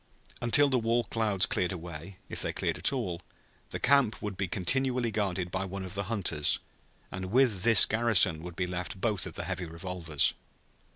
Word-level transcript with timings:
Until 0.41 0.67
the 0.67 0.79
war 0.79 1.03
clouds 1.03 1.45
cleared 1.45 1.71
away, 1.71 2.17
if 2.27 2.41
they 2.41 2.51
cleared 2.53 2.79
at 2.79 2.91
all, 2.91 3.21
the 3.69 3.79
camp 3.79 4.19
would 4.19 4.35
be 4.35 4.47
continually 4.47 5.11
guarded 5.11 5.51
by 5.51 5.63
one 5.63 5.85
of 5.85 5.93
the 5.93 6.05
hunters, 6.05 6.57
and 7.11 7.25
with 7.25 7.61
this 7.61 7.85
garrison 7.85 8.41
would 8.41 8.55
be 8.55 8.65
left 8.65 8.99
both 8.99 9.27
of 9.27 9.33
the 9.35 9.43
heavy 9.43 9.67
revolvers. 9.67 10.33